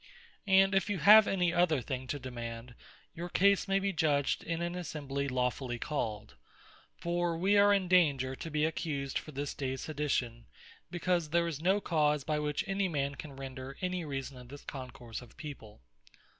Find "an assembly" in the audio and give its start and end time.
4.63-5.27